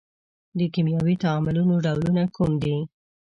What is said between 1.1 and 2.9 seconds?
تعاملونو ډولونه کوم دي؟